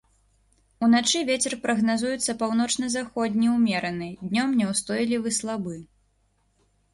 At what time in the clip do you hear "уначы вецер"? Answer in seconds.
0.85-1.53